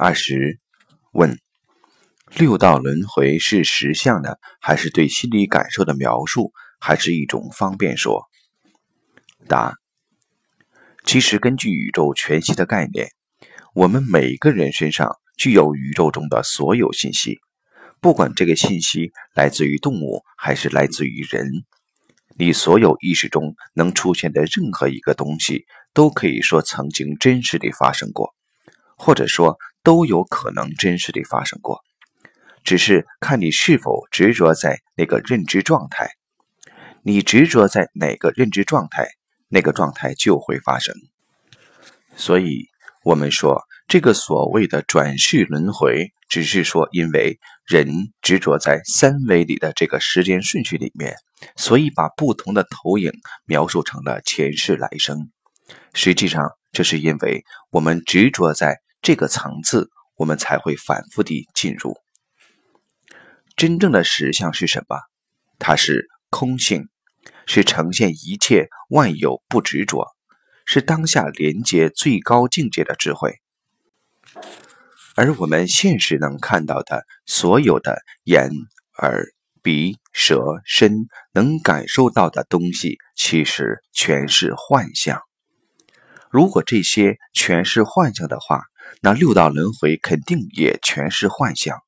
[0.00, 0.60] 二十
[1.10, 1.40] 问：
[2.36, 8.28] 六道轮回是实相的，还是对心理感受的描述，还是一种方便说？
[9.48, 9.74] 答：
[11.04, 13.08] 其实根据宇宙全息的概念，
[13.74, 17.40] 我们每个人身上具有宇宙中的所有信息，
[18.00, 21.50] 不管这个信息来自于动物还是来自于人。
[22.38, 28.32] 你所有意识中能出现的任何一个东西，都可以说曾经真实地发生过，
[28.96, 31.82] 或者说都有可能真实地发生过，
[32.64, 36.10] 只是看你是否执着在那个认知状态。
[37.02, 39.08] 你执着在哪个认知状态，
[39.48, 40.94] 那个状态就会发生。
[42.16, 42.66] 所以，
[43.04, 47.88] 我们说这个所谓的转世轮回，只是说因为人
[48.20, 51.16] 执着在三维里的这个时间顺序里面。
[51.56, 53.12] 所以，把不同的投影
[53.46, 55.30] 描述成了前世来生。
[55.94, 61.96] 实际上，这是因为我们执着在这个层次，我们才会反复地进入。
[63.56, 64.98] 真正的实相是什么？
[65.58, 66.88] 它是空性，
[67.46, 70.06] 是呈现一切万有不执着，
[70.64, 73.34] 是当下连接最高境界的智慧。
[75.16, 78.50] 而我们现实能看到的所有的眼、
[78.98, 79.26] 耳。
[79.60, 85.20] 鼻、舌、身能感受到的东西，其实全是幻象。
[86.30, 88.62] 如果这些全是幻象的话，
[89.00, 91.78] 那六道轮回肯定也全是幻象。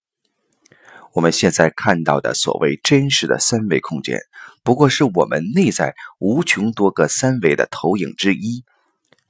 [1.13, 4.21] 我们现在看到的所谓真实的三维空间，
[4.63, 8.65] 不过是我们内在无穷多个三维的投影之一。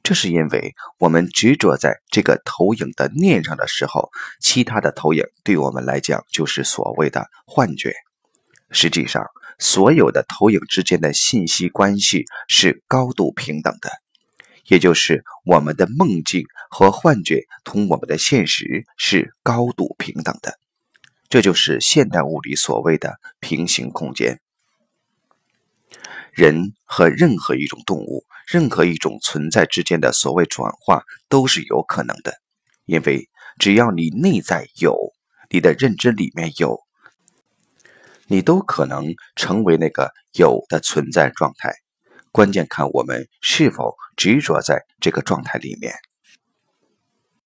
[0.03, 7.94] 这是因为我们执着在这个投影的念上的时候，其他的投影对我们来讲就是所谓的幻觉。
[8.70, 9.27] 实际上，
[9.58, 13.91] 所有的投影之间的信息关系是高度平等的，
[14.70, 20.60] 也就是我们的梦境和幻觉同我们的现实是高度平等的。
[21.28, 24.41] 这就是现代物理所谓的平行空间。
[26.32, 32.34] 人和任何一种动物、任何一种存在之间的所谓转化都是有可能的，
[32.84, 34.97] 因为只要你内在有，
[35.48, 36.78] 你的认知里面有。
[38.28, 41.75] 你都可能成为那个有的存在状态，
[42.32, 45.94] 关键看我们是否执着在这个状态里面。